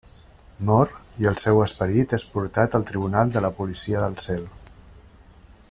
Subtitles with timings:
[0.69, 4.49] Mor, i el seu esperit és portat al tribunal de la policia del cel.